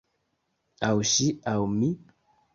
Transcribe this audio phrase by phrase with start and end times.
[0.87, 1.93] Aŭ ŝi aŭ mi!